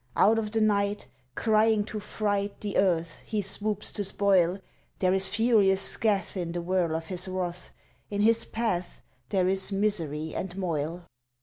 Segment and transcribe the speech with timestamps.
[0.15, 1.05] Out of the night
[1.35, 4.57] Crying to fright The earth he swoops to spoil
[4.97, 7.69] There is furious scathe in the whirl of his wrath,
[8.09, 11.05] In his path There is misery and moil.